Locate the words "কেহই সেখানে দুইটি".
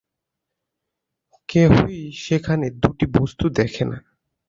1.49-3.05